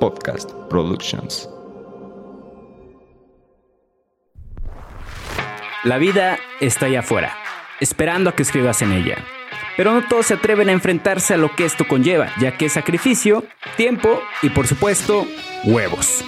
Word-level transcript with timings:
Podcast 0.00 0.50
Productions. 0.70 1.48
La 5.84 5.98
vida 5.98 6.38
está 6.60 6.86
allá 6.86 7.00
afuera, 7.00 7.36
esperando 7.80 8.30
a 8.30 8.34
que 8.34 8.42
escribas 8.42 8.82
en 8.82 8.92
ella. 8.92 9.16
Pero 9.76 9.92
no 9.92 10.08
todos 10.08 10.26
se 10.26 10.34
atreven 10.34 10.70
a 10.70 10.72
enfrentarse 10.72 11.34
a 11.34 11.36
lo 11.36 11.54
que 11.54 11.64
esto 11.64 11.86
conlleva, 11.86 12.32
ya 12.40 12.56
que 12.56 12.66
es 12.66 12.72
sacrificio, 12.72 13.44
tiempo 13.76 14.20
y 14.42 14.50
por 14.50 14.66
supuesto, 14.66 15.26
huevos. 15.64 16.24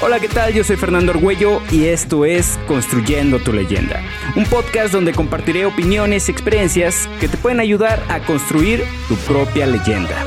Hola, 0.00 0.18
¿qué 0.18 0.28
tal? 0.28 0.52
Yo 0.52 0.64
soy 0.64 0.76
Fernando 0.76 1.12
Argüello 1.12 1.60
y 1.70 1.86
esto 1.86 2.24
es 2.24 2.58
Construyendo 2.66 3.38
tu 3.38 3.52
leyenda, 3.52 4.02
un 4.34 4.44
podcast 4.44 4.92
donde 4.92 5.12
compartiré 5.12 5.66
opiniones 5.66 6.28
y 6.28 6.32
experiencias 6.32 7.08
que 7.20 7.28
te 7.28 7.36
pueden 7.36 7.60
ayudar 7.60 8.02
a 8.08 8.20
construir 8.20 8.84
tu 9.08 9.16
propia 9.16 9.66
leyenda. 9.66 10.24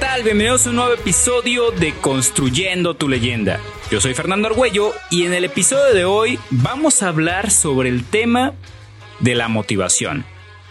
Tal? 0.00 0.22
Bienvenidos 0.22 0.66
a 0.66 0.70
un 0.70 0.76
nuevo 0.76 0.94
episodio 0.94 1.70
de 1.72 1.92
Construyendo 1.92 2.94
tu 2.94 3.06
leyenda. 3.06 3.60
Yo 3.90 4.00
soy 4.00 4.14
Fernando 4.14 4.48
Argüello 4.48 4.92
y 5.10 5.24
en 5.24 5.34
el 5.34 5.44
episodio 5.44 5.94
de 5.94 6.06
hoy 6.06 6.38
vamos 6.50 7.02
a 7.02 7.08
hablar 7.08 7.50
sobre 7.50 7.90
el 7.90 8.04
tema 8.04 8.54
de 9.20 9.34
la 9.34 9.48
motivación. 9.48 10.24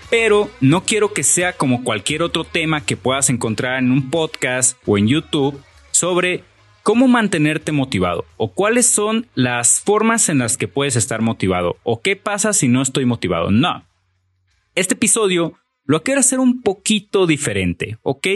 Pero 0.10 0.50
no 0.62 0.84
quiero 0.84 1.14
que 1.14 1.24
sea 1.24 1.54
como 1.54 1.84
cualquier 1.84 2.24
otro 2.24 2.44
tema 2.44 2.84
que 2.84 2.98
puedas 2.98 3.30
encontrar 3.30 3.78
en 3.78 3.92
un 3.92 4.10
podcast 4.10 4.80
o 4.88 4.98
en 4.98 5.08
YouTube 5.08 5.62
sobre 5.92 6.44
cómo 6.82 7.08
mantenerte 7.08 7.72
motivado 7.72 8.26
o 8.38 8.52
cuáles 8.52 8.88
son 8.88 9.28
las 9.36 9.80
formas 9.80 10.30
en 10.30 10.40
las 10.40 10.58
que 10.58 10.68
puedes 10.68 10.96
estar 10.96 11.22
motivado 11.22 11.78
o 11.84 12.02
qué 12.02 12.16
pasa 12.16 12.52
si 12.52 12.68
no 12.68 12.82
estoy 12.82 13.06
motivado. 13.06 13.52
No. 13.52 13.86
Este 14.74 14.96
episodio 14.96 15.54
lo 15.86 16.02
quiero 16.02 16.20
hacer 16.20 16.40
un 16.40 16.64
poquito 16.64 17.28
diferente, 17.28 18.00
¿ok? 18.02 18.28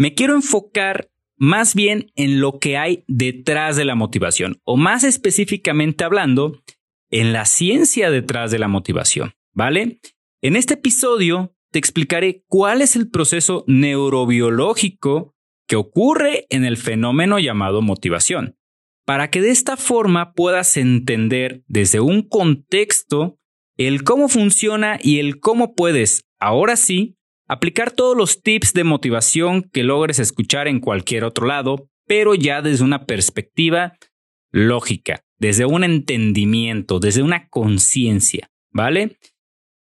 Me 0.00 0.14
quiero 0.14 0.34
enfocar 0.34 1.10
más 1.36 1.74
bien 1.74 2.10
en 2.16 2.40
lo 2.40 2.58
que 2.58 2.78
hay 2.78 3.04
detrás 3.06 3.76
de 3.76 3.84
la 3.84 3.94
motivación, 3.94 4.58
o 4.64 4.78
más 4.78 5.04
específicamente 5.04 6.04
hablando, 6.04 6.62
en 7.10 7.34
la 7.34 7.44
ciencia 7.44 8.10
detrás 8.10 8.50
de 8.50 8.58
la 8.58 8.66
motivación, 8.66 9.34
¿vale? 9.52 10.00
En 10.40 10.56
este 10.56 10.72
episodio 10.72 11.54
te 11.70 11.78
explicaré 11.78 12.44
cuál 12.48 12.80
es 12.80 12.96
el 12.96 13.10
proceso 13.10 13.62
neurobiológico 13.66 15.34
que 15.68 15.76
ocurre 15.76 16.46
en 16.48 16.64
el 16.64 16.78
fenómeno 16.78 17.38
llamado 17.38 17.82
motivación, 17.82 18.56
para 19.04 19.28
que 19.28 19.42
de 19.42 19.50
esta 19.50 19.76
forma 19.76 20.32
puedas 20.32 20.78
entender 20.78 21.62
desde 21.68 22.00
un 22.00 22.26
contexto 22.26 23.38
el 23.76 24.02
cómo 24.02 24.30
funciona 24.30 24.98
y 25.02 25.18
el 25.18 25.40
cómo 25.40 25.74
puedes, 25.74 26.24
ahora 26.38 26.76
sí, 26.76 27.18
Aplicar 27.50 27.90
todos 27.90 28.16
los 28.16 28.44
tips 28.44 28.74
de 28.74 28.84
motivación 28.84 29.62
que 29.72 29.82
logres 29.82 30.20
escuchar 30.20 30.68
en 30.68 30.78
cualquier 30.78 31.24
otro 31.24 31.48
lado, 31.48 31.88
pero 32.06 32.36
ya 32.36 32.62
desde 32.62 32.84
una 32.84 33.06
perspectiva 33.06 33.94
lógica, 34.52 35.24
desde 35.36 35.66
un 35.66 35.82
entendimiento, 35.82 37.00
desde 37.00 37.24
una 37.24 37.48
conciencia, 37.48 38.52
¿vale? 38.70 39.18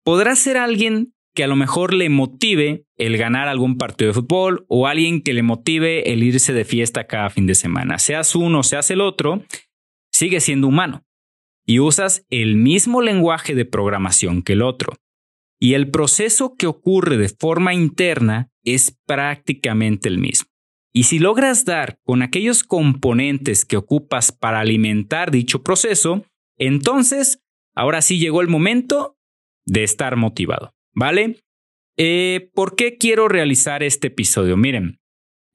Podrás 0.06 0.40
ser 0.40 0.56
alguien 0.56 1.14
que 1.36 1.44
a 1.44 1.48
lo 1.48 1.58
mejor 1.58 1.94
le 1.94 2.08
motive 2.08 2.86
el 2.96 3.18
ganar 3.18 3.50
algún 3.50 3.78
partido 3.78 4.12
de 4.12 4.14
fútbol 4.14 4.66
o 4.70 4.88
alguien 4.88 5.22
que 5.22 5.34
le 5.34 5.44
motive 5.44 6.14
el 6.14 6.24
irse 6.24 6.54
de 6.54 6.64
fiesta 6.64 7.06
cada 7.06 7.30
fin 7.30 7.48
de 7.48 7.56
semana. 7.56 8.00
Seas 8.00 8.34
uno, 8.34 8.64
seas 8.64 8.92
el 8.92 9.02
otro, 9.02 9.44
sigue 10.10 10.40
siendo 10.40 10.70
humano 10.70 11.04
y 11.66 11.80
usas 11.80 12.26
el 12.30 12.56
mismo 12.56 13.02
lenguaje 13.02 13.56
de 13.56 13.66
programación 13.66 14.42
que 14.42 14.54
el 14.54 14.62
otro. 14.62 14.94
Y 15.60 15.74
el 15.74 15.90
proceso 15.90 16.56
que 16.56 16.68
ocurre 16.68 17.18
de 17.18 17.30
forma 17.30 17.74
interna 17.74 18.52
es 18.64 18.98
prácticamente 19.06 20.08
el 20.08 20.20
mismo. 20.20 20.50
Y 20.94 21.04
si 21.04 21.20
logras 21.20 21.66
dar 21.66 22.00
con 22.04 22.22
aquellos 22.22 22.64
componentes 22.64 23.66
que 23.66 23.78
ocupas 23.78 24.32
para 24.32 24.60
alimentar 24.60 25.32
dicho 25.32 25.64
proceso, 25.64 26.26
entonces, 26.58 27.44
ahora 27.76 28.02
sí 28.02 28.20
llegó 28.20 28.42
el 28.42 28.48
momento 28.48 29.18
de 29.66 29.84
estar 29.84 30.16
motivado, 30.16 30.74
¿vale? 30.94 31.40
Eh, 31.98 32.50
¿Por 32.54 32.76
qué 32.76 32.98
quiero 32.98 33.28
realizar 33.28 33.84
este 33.84 34.08
episodio? 34.08 34.58
Miren, 34.58 35.00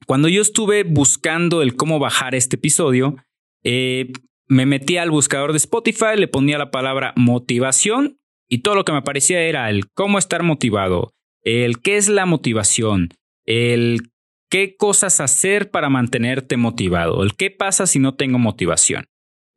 cuando 0.05 0.27
yo 0.27 0.41
estuve 0.41 0.83
buscando 0.83 1.61
el 1.61 1.75
cómo 1.75 1.99
bajar 1.99 2.35
este 2.35 2.57
episodio, 2.57 3.17
eh, 3.63 4.11
me 4.47 4.65
metí 4.65 4.97
al 4.97 5.11
buscador 5.11 5.51
de 5.51 5.57
Spotify, 5.57 6.15
le 6.17 6.27
ponía 6.27 6.57
la 6.57 6.71
palabra 6.71 7.13
motivación 7.15 8.19
y 8.53 8.59
todo 8.59 8.75
lo 8.75 8.85
que 8.85 8.91
me 8.91 9.01
parecía 9.01 9.41
era 9.41 9.67
el 9.71 9.89
cómo 9.89 10.19
estar 10.19 10.43
motivado, 10.43 11.15
el 11.41 11.81
qué 11.81 11.97
es 11.97 12.07
la 12.07 12.27
motivación, 12.27 13.09
el 13.47 14.11
qué 14.47 14.75
cosas 14.77 15.21
hacer 15.21 15.71
para 15.71 15.89
mantenerte 15.89 16.55
motivado, 16.55 17.23
el 17.23 17.33
qué 17.33 17.49
pasa 17.49 17.87
si 17.87 17.97
no 17.97 18.13
tengo 18.13 18.37
motivación. 18.37 19.05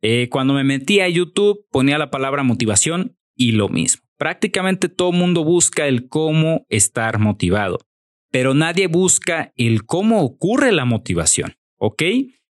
Eh, 0.01 0.29
cuando 0.31 0.55
me 0.55 0.63
metí 0.63 0.99
a 0.99 1.07
YouTube 1.07 1.63
ponía 1.69 1.99
la 1.99 2.09
palabra 2.09 2.41
motivación 2.41 3.15
y 3.35 3.51
lo 3.51 3.69
mismo. 3.69 4.01
Prácticamente 4.17 4.89
todo 4.89 5.11
mundo 5.11 5.43
busca 5.43 5.85
el 5.87 6.09
cómo 6.09 6.65
estar 6.67 7.19
motivado, 7.19 7.77
pero 8.31 8.55
nadie 8.55 8.87
busca 8.87 9.53
el 9.57 9.85
cómo 9.85 10.23
ocurre 10.23 10.71
la 10.71 10.85
motivación, 10.85 11.53
¿ok? 11.77 12.01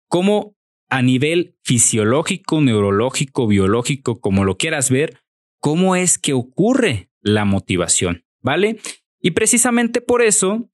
Cómo 0.09 0.57
a 0.89 1.03
nivel 1.03 1.59
fisiológico, 1.65 2.63
neurológico, 2.63 3.47
biológico, 3.47 4.23
como 4.23 4.47
lo 4.47 4.57
quieras 4.57 4.91
ver, 4.91 5.21
cómo 5.61 5.97
es 5.97 6.19
que 6.19 6.33
ocurre 6.33 7.11
la 7.21 7.45
motivación, 7.45 8.25
¿vale? 8.41 8.79
Y 9.21 9.33
precisamente 9.33 10.01
por 10.01 10.23
eso 10.23 10.71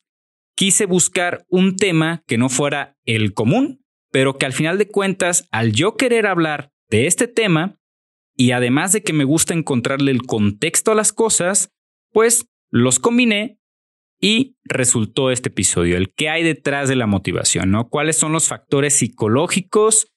quise 0.56 0.86
buscar 0.86 1.44
un 1.48 1.76
tema 1.76 2.22
que 2.26 2.38
no 2.38 2.48
fuera 2.48 2.96
el 3.04 3.34
común, 3.34 3.84
pero 4.10 4.38
que 4.38 4.46
al 4.46 4.52
final 4.52 4.78
de 4.78 4.88
cuentas, 4.88 5.48
al 5.50 5.72
yo 5.72 5.96
querer 5.96 6.26
hablar 6.26 6.72
de 6.88 7.06
este 7.06 7.28
tema, 7.28 7.78
y 8.36 8.52
además 8.52 8.92
de 8.92 9.02
que 9.02 9.12
me 9.12 9.24
gusta 9.24 9.54
encontrarle 9.54 10.10
el 10.10 10.22
contexto 10.22 10.92
a 10.92 10.94
las 10.94 11.12
cosas, 11.12 11.72
pues 12.12 12.46
los 12.70 12.98
combiné 12.98 13.58
y 14.20 14.56
resultó 14.64 15.30
este 15.30 15.48
episodio, 15.48 15.96
el 15.96 16.12
que 16.12 16.28
hay 16.28 16.42
detrás 16.42 16.88
de 16.88 16.96
la 16.96 17.06
motivación, 17.06 17.70
¿no? 17.70 17.88
¿Cuáles 17.88 18.16
son 18.16 18.32
los 18.32 18.48
factores 18.48 18.94
psicológicos 18.94 20.12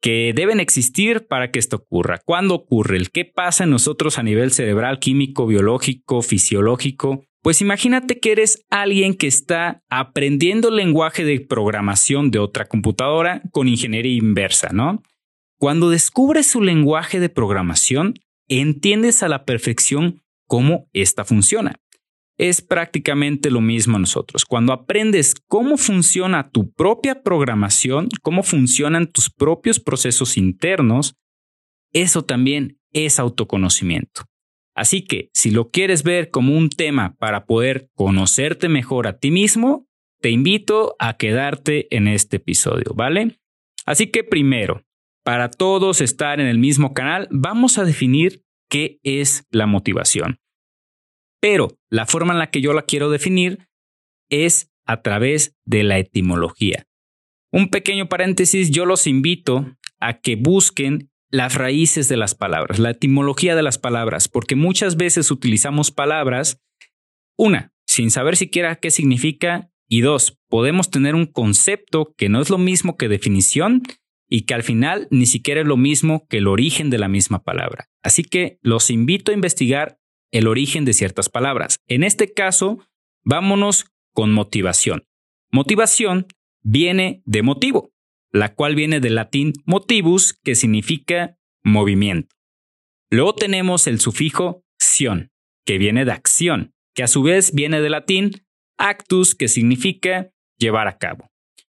que 0.00 0.32
deben 0.34 0.60
existir 0.60 1.26
para 1.26 1.50
que 1.50 1.58
esto 1.58 1.76
ocurra. 1.76 2.20
¿Cuándo 2.24 2.54
ocurre? 2.54 2.96
¿El 2.96 3.10
qué 3.10 3.24
pasa 3.24 3.64
en 3.64 3.70
nosotros 3.70 4.18
a 4.18 4.22
nivel 4.22 4.50
cerebral, 4.50 4.98
químico, 4.98 5.46
biológico, 5.46 6.22
fisiológico? 6.22 7.24
Pues 7.42 7.60
imagínate 7.60 8.18
que 8.18 8.32
eres 8.32 8.64
alguien 8.70 9.14
que 9.14 9.26
está 9.26 9.82
aprendiendo 9.88 10.68
el 10.68 10.76
lenguaje 10.76 11.24
de 11.24 11.40
programación 11.40 12.30
de 12.30 12.38
otra 12.38 12.66
computadora 12.66 13.42
con 13.50 13.68
ingeniería 13.68 14.16
inversa, 14.16 14.70
¿no? 14.72 15.02
Cuando 15.58 15.90
descubres 15.90 16.46
su 16.46 16.62
lenguaje 16.62 17.20
de 17.20 17.28
programación, 17.28 18.14
entiendes 18.48 19.22
a 19.22 19.28
la 19.28 19.44
perfección 19.44 20.22
cómo 20.46 20.88
esta 20.92 21.24
funciona 21.24 21.80
es 22.40 22.62
prácticamente 22.62 23.50
lo 23.50 23.60
mismo 23.60 23.98
a 23.98 24.00
nosotros. 24.00 24.46
Cuando 24.46 24.72
aprendes 24.72 25.34
cómo 25.46 25.76
funciona 25.76 26.48
tu 26.48 26.72
propia 26.72 27.22
programación, 27.22 28.08
cómo 28.22 28.42
funcionan 28.42 29.08
tus 29.08 29.28
propios 29.28 29.78
procesos 29.78 30.38
internos, 30.38 31.16
eso 31.92 32.24
también 32.24 32.78
es 32.94 33.18
autoconocimiento. 33.18 34.22
Así 34.74 35.02
que 35.02 35.28
si 35.34 35.50
lo 35.50 35.70
quieres 35.70 36.02
ver 36.02 36.30
como 36.30 36.56
un 36.56 36.70
tema 36.70 37.14
para 37.18 37.44
poder 37.44 37.90
conocerte 37.94 38.70
mejor 38.70 39.06
a 39.06 39.18
ti 39.18 39.30
mismo, 39.30 39.86
te 40.22 40.30
invito 40.30 40.96
a 40.98 41.18
quedarte 41.18 41.94
en 41.94 42.08
este 42.08 42.38
episodio, 42.38 42.94
¿vale? 42.94 43.38
Así 43.84 44.06
que 44.06 44.24
primero, 44.24 44.82
para 45.24 45.50
todos 45.50 46.00
estar 46.00 46.40
en 46.40 46.46
el 46.46 46.58
mismo 46.58 46.94
canal, 46.94 47.28
vamos 47.30 47.76
a 47.76 47.84
definir 47.84 48.42
qué 48.70 48.98
es 49.02 49.44
la 49.50 49.66
motivación. 49.66 50.38
Pero 51.40 51.78
la 51.88 52.06
forma 52.06 52.32
en 52.32 52.38
la 52.38 52.50
que 52.50 52.60
yo 52.60 52.72
la 52.72 52.82
quiero 52.82 53.10
definir 53.10 53.68
es 54.28 54.70
a 54.86 55.02
través 55.02 55.56
de 55.64 55.82
la 55.82 55.98
etimología. 55.98 56.86
Un 57.52 57.68
pequeño 57.68 58.08
paréntesis, 58.08 58.70
yo 58.70 58.86
los 58.86 59.06
invito 59.06 59.76
a 59.98 60.20
que 60.20 60.36
busquen 60.36 61.10
las 61.30 61.54
raíces 61.54 62.08
de 62.08 62.16
las 62.16 62.34
palabras, 62.34 62.78
la 62.78 62.90
etimología 62.90 63.54
de 63.54 63.62
las 63.62 63.78
palabras, 63.78 64.28
porque 64.28 64.56
muchas 64.56 64.96
veces 64.96 65.30
utilizamos 65.30 65.90
palabras, 65.90 66.60
una, 67.36 67.72
sin 67.86 68.10
saber 68.10 68.36
siquiera 68.36 68.76
qué 68.76 68.90
significa, 68.90 69.70
y 69.88 70.00
dos, 70.02 70.38
podemos 70.48 70.90
tener 70.90 71.14
un 71.14 71.26
concepto 71.26 72.14
que 72.16 72.28
no 72.28 72.40
es 72.40 72.50
lo 72.50 72.58
mismo 72.58 72.96
que 72.96 73.08
definición 73.08 73.82
y 74.28 74.42
que 74.42 74.54
al 74.54 74.62
final 74.62 75.08
ni 75.10 75.26
siquiera 75.26 75.60
es 75.60 75.66
lo 75.66 75.76
mismo 75.76 76.26
que 76.28 76.38
el 76.38 76.46
origen 76.46 76.90
de 76.90 76.98
la 76.98 77.08
misma 77.08 77.42
palabra. 77.42 77.88
Así 78.02 78.22
que 78.22 78.58
los 78.62 78.90
invito 78.90 79.32
a 79.32 79.34
investigar 79.34 79.99
el 80.30 80.46
origen 80.46 80.84
de 80.84 80.92
ciertas 80.92 81.28
palabras. 81.28 81.80
En 81.86 82.04
este 82.04 82.32
caso, 82.32 82.78
vámonos 83.24 83.86
con 84.12 84.32
motivación. 84.32 85.06
Motivación 85.50 86.26
viene 86.62 87.22
de 87.24 87.42
motivo, 87.42 87.92
la 88.32 88.54
cual 88.54 88.74
viene 88.74 89.00
del 89.00 89.16
latín 89.16 89.52
motivus, 89.64 90.32
que 90.32 90.54
significa 90.54 91.36
movimiento. 91.62 92.36
Luego 93.10 93.34
tenemos 93.34 93.86
el 93.86 94.00
sufijo 94.00 94.64
sion, 94.78 95.32
que 95.64 95.78
viene 95.78 96.04
de 96.04 96.12
acción, 96.12 96.72
que 96.94 97.02
a 97.02 97.08
su 97.08 97.22
vez 97.22 97.52
viene 97.54 97.80
del 97.80 97.92
latín 97.92 98.30
actus, 98.78 99.34
que 99.34 99.48
significa 99.48 100.30
llevar 100.56 100.86
a 100.88 100.98
cabo. 100.98 101.30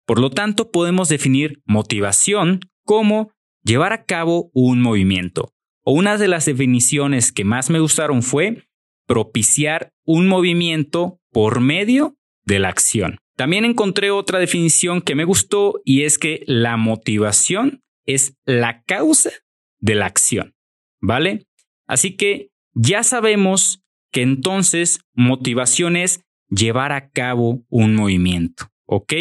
Por 0.06 0.20
lo 0.20 0.30
tanto, 0.30 0.70
podemos 0.70 1.08
definir 1.08 1.62
motivación 1.64 2.60
como 2.84 3.32
llevar 3.62 3.92
a 3.92 4.04
cabo 4.04 4.50
un 4.52 4.82
movimiento. 4.82 5.54
Una 5.84 6.16
de 6.16 6.28
las 6.28 6.44
definiciones 6.44 7.32
que 7.32 7.44
más 7.44 7.70
me 7.70 7.80
gustaron 7.80 8.22
fue 8.22 8.68
propiciar 9.06 9.92
un 10.04 10.28
movimiento 10.28 11.18
por 11.32 11.60
medio 11.60 12.16
de 12.44 12.60
la 12.60 12.68
acción. 12.68 13.18
También 13.36 13.64
encontré 13.64 14.10
otra 14.10 14.38
definición 14.38 15.00
que 15.00 15.14
me 15.14 15.24
gustó 15.24 15.80
y 15.84 16.02
es 16.02 16.18
que 16.18 16.44
la 16.46 16.76
motivación 16.76 17.82
es 18.06 18.36
la 18.44 18.82
causa 18.82 19.30
de 19.80 19.94
la 19.94 20.06
acción, 20.06 20.54
¿vale? 21.00 21.46
Así 21.86 22.16
que 22.16 22.50
ya 22.74 23.02
sabemos 23.02 23.82
que 24.12 24.22
entonces 24.22 25.00
motivación 25.14 25.96
es 25.96 26.22
llevar 26.48 26.92
a 26.92 27.10
cabo 27.10 27.64
un 27.68 27.96
movimiento, 27.96 28.68
¿ok? 28.86 29.14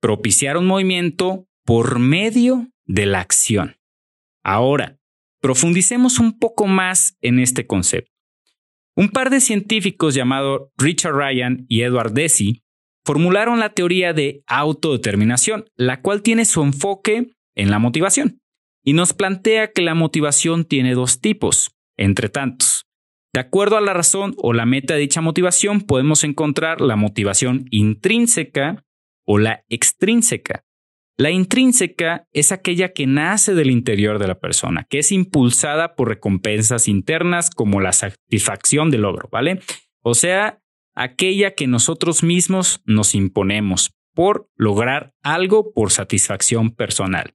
Propiciar 0.00 0.56
un 0.56 0.66
movimiento 0.66 1.46
por 1.64 1.98
medio 1.98 2.68
de 2.86 3.06
la 3.06 3.20
acción. 3.20 3.76
Ahora, 4.42 4.99
profundicemos 5.40 6.18
un 6.18 6.38
poco 6.38 6.66
más 6.66 7.16
en 7.20 7.38
este 7.38 7.66
concepto. 7.66 8.10
Un 8.96 9.08
par 9.08 9.30
de 9.30 9.40
científicos 9.40 10.14
llamados 10.14 10.68
Richard 10.76 11.14
Ryan 11.14 11.64
y 11.68 11.82
Edward 11.82 12.12
Deci 12.12 12.62
formularon 13.04 13.58
la 13.58 13.72
teoría 13.72 14.12
de 14.12 14.42
autodeterminación, 14.46 15.64
la 15.76 16.02
cual 16.02 16.22
tiene 16.22 16.44
su 16.44 16.62
enfoque 16.62 17.32
en 17.54 17.70
la 17.70 17.78
motivación 17.78 18.40
y 18.84 18.92
nos 18.92 19.12
plantea 19.12 19.72
que 19.72 19.82
la 19.82 19.94
motivación 19.94 20.64
tiene 20.64 20.94
dos 20.94 21.20
tipos, 21.20 21.72
entre 21.96 22.28
tantos. 22.28 22.86
De 23.32 23.40
acuerdo 23.40 23.76
a 23.76 23.80
la 23.80 23.92
razón 23.92 24.34
o 24.38 24.52
la 24.52 24.66
meta 24.66 24.94
de 24.94 25.00
dicha 25.00 25.20
motivación, 25.20 25.82
podemos 25.82 26.24
encontrar 26.24 26.80
la 26.80 26.96
motivación 26.96 27.66
intrínseca 27.70 28.84
o 29.24 29.38
la 29.38 29.64
extrínseca. 29.68 30.64
La 31.20 31.30
intrínseca 31.30 32.26
es 32.32 32.50
aquella 32.50 32.94
que 32.94 33.06
nace 33.06 33.54
del 33.54 33.70
interior 33.70 34.18
de 34.18 34.26
la 34.26 34.40
persona, 34.40 34.86
que 34.88 35.00
es 35.00 35.12
impulsada 35.12 35.94
por 35.94 36.08
recompensas 36.08 36.88
internas 36.88 37.50
como 37.50 37.82
la 37.82 37.92
satisfacción 37.92 38.90
del 38.90 39.02
logro, 39.02 39.28
¿vale? 39.30 39.60
O 40.00 40.14
sea, 40.14 40.62
aquella 40.94 41.50
que 41.50 41.66
nosotros 41.66 42.22
mismos 42.22 42.80
nos 42.86 43.14
imponemos 43.14 43.90
por 44.14 44.48
lograr 44.56 45.12
algo 45.22 45.74
por 45.74 45.90
satisfacción 45.90 46.70
personal. 46.70 47.34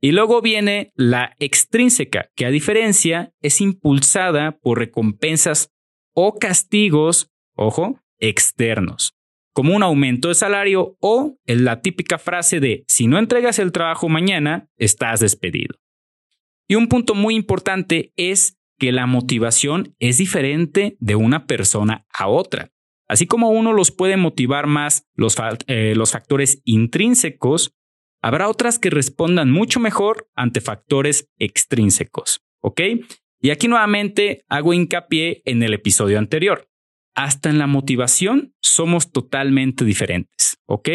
Y 0.00 0.10
luego 0.10 0.42
viene 0.42 0.90
la 0.96 1.36
extrínseca, 1.38 2.30
que 2.34 2.46
a 2.46 2.50
diferencia 2.50 3.32
es 3.40 3.60
impulsada 3.60 4.58
por 4.60 4.80
recompensas 4.80 5.70
o 6.16 6.36
castigos, 6.36 7.30
ojo, 7.54 8.00
externos, 8.18 9.14
como 9.52 9.74
un 9.74 9.82
aumento 9.82 10.28
de 10.28 10.34
salario 10.34 10.96
o 11.00 11.36
la 11.46 11.80
típica 11.80 12.18
frase 12.18 12.60
de 12.60 12.84
si 12.88 13.06
no 13.06 13.18
entregas 13.18 13.58
el 13.58 13.72
trabajo 13.72 14.08
mañana, 14.08 14.68
estás 14.76 15.20
despedido. 15.20 15.76
Y 16.68 16.76
un 16.76 16.88
punto 16.88 17.14
muy 17.14 17.34
importante 17.34 18.12
es 18.16 18.58
que 18.78 18.92
la 18.92 19.06
motivación 19.06 19.94
es 19.98 20.18
diferente 20.18 20.96
de 21.00 21.16
una 21.16 21.46
persona 21.46 22.06
a 22.12 22.28
otra. 22.28 22.70
Así 23.08 23.26
como 23.26 23.50
uno 23.50 23.72
los 23.72 23.90
puede 23.90 24.16
motivar 24.16 24.66
más 24.66 25.08
los, 25.14 25.36
eh, 25.66 25.94
los 25.96 26.12
factores 26.12 26.62
intrínsecos, 26.64 27.74
Habrá 28.22 28.48
otras 28.48 28.78
que 28.78 28.90
respondan 28.90 29.50
mucho 29.50 29.80
mejor 29.80 30.28
ante 30.34 30.60
factores 30.60 31.30
extrínsecos, 31.38 32.42
¿ok? 32.60 32.80
Y 33.40 33.50
aquí 33.50 33.66
nuevamente 33.66 34.44
hago 34.48 34.74
hincapié 34.74 35.40
en 35.46 35.62
el 35.62 35.72
episodio 35.72 36.18
anterior. 36.18 36.68
Hasta 37.22 37.50
en 37.50 37.58
la 37.58 37.66
motivación 37.66 38.54
somos 38.62 39.12
totalmente 39.12 39.84
diferentes, 39.84 40.56
¿ok? 40.66 40.88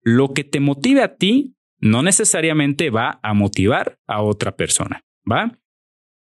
Lo 0.00 0.32
que 0.32 0.42
te 0.42 0.58
motive 0.58 1.02
a 1.02 1.16
ti 1.16 1.54
no 1.78 2.02
necesariamente 2.02 2.88
va 2.88 3.20
a 3.22 3.34
motivar 3.34 3.98
a 4.06 4.22
otra 4.22 4.56
persona, 4.56 5.04
¿va? 5.30 5.58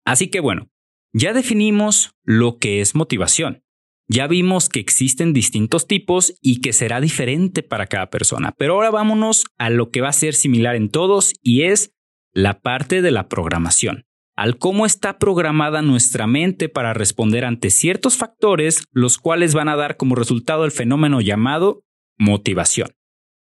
Así 0.06 0.29
que 0.29 0.41
bueno, 0.41 0.71
ya 1.12 1.35
definimos 1.35 2.15
lo 2.25 2.56
que 2.56 2.81
es 2.81 2.94
motivación. 2.94 3.62
Ya 4.09 4.27
vimos 4.27 4.71
que 4.71 4.81
existen 4.81 5.35
distintos 5.35 5.87
tipos 5.87 6.39
y 6.41 6.62
que 6.62 6.73
será 6.73 7.03
diferente 7.03 7.62
para 7.62 7.89
cada 7.89 8.09
persona, 8.09 8.55
pero 8.56 8.73
ahora 8.73 8.91
vámonos 8.91 9.44
a 9.59 9.69
lo 9.69 9.91
que 9.91 10.00
va 10.00 10.09
a 10.09 10.15
ser 10.15 10.32
similar 10.32 10.77
en 10.77 10.89
todos 10.89 11.35
y 11.43 11.65
es 11.65 11.93
la 12.32 12.62
parte 12.62 13.03
de 13.03 13.11
la 13.11 13.29
programación, 13.29 14.06
al 14.37 14.59
cómo 14.59 14.85
está 14.87 15.19
programada 15.19 15.83
nuestra 15.83 16.27
mente 16.27 16.69
para 16.69 16.93
responder 16.93 17.44
ante 17.44 17.71
ciertos 17.71 18.17
factores, 18.17 18.85
los 18.93 19.19
cuales 19.19 19.55
van 19.55 19.69
a 19.69 19.77
dar 19.77 19.97
como 19.97 20.15
resultado 20.15 20.65
el 20.65 20.73
fenómeno 20.73 21.21
llamado 21.21 21.83
motivación. 22.19 22.91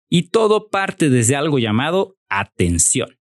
Y 0.09 0.29
todo 0.29 0.69
parte 0.69 1.09
desde 1.09 1.35
algo 1.35 1.59
llamado 1.59 2.17
atención. 2.29 3.17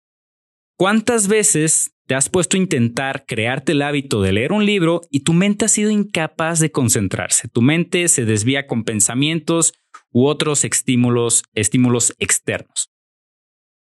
¿Cuántas 0.77 1.27
veces 1.27 1.91
te 2.07 2.15
has 2.15 2.29
puesto 2.29 2.55
a 2.55 2.59
intentar 2.59 3.25
crearte 3.25 3.73
el 3.73 3.81
hábito 3.81 4.21
de 4.21 4.31
leer 4.31 4.53
un 4.53 4.65
libro 4.65 5.01
y 5.11 5.19
tu 5.19 5.33
mente 5.33 5.65
ha 5.65 5.67
sido 5.67 5.91
incapaz 5.91 6.59
de 6.59 6.71
concentrarse. 6.71 7.49
Tu 7.49 7.61
mente 7.61 8.07
se 8.07 8.23
desvía 8.23 8.65
con 8.65 8.85
pensamientos 8.85 9.73
u 10.11 10.25
otros 10.25 10.63
estímulos, 10.63 11.43
estímulos 11.53 12.15
externos. 12.17 12.89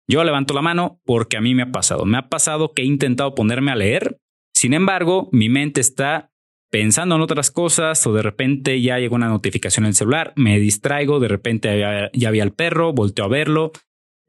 Yo 0.07 0.23
levanto 0.23 0.53
la 0.53 0.61
mano 0.61 0.99
porque 1.05 1.37
a 1.37 1.41
mí 1.41 1.55
me 1.55 1.63
ha 1.63 1.71
pasado. 1.71 2.05
Me 2.05 2.17
ha 2.17 2.29
pasado 2.29 2.73
que 2.73 2.81
he 2.81 2.85
intentado 2.85 3.35
ponerme 3.35 3.71
a 3.71 3.75
leer, 3.75 4.19
sin 4.53 4.73
embargo, 4.73 5.29
mi 5.31 5.49
mente 5.49 5.81
está 5.81 6.31
pensando 6.71 7.15
en 7.15 7.21
otras 7.21 7.51
cosas 7.51 8.07
o 8.07 8.13
de 8.13 8.21
repente 8.21 8.81
ya 8.81 8.97
llegó 8.97 9.15
una 9.15 9.27
notificación 9.27 9.85
en 9.85 9.89
el 9.89 9.95
celular, 9.95 10.33
me 10.35 10.59
distraigo, 10.59 11.19
de 11.19 11.27
repente 11.27 11.79
ya 12.13 12.27
había 12.27 12.43
el 12.43 12.53
perro, 12.53 12.93
volteo 12.93 13.25
a 13.25 13.27
verlo, 13.27 13.71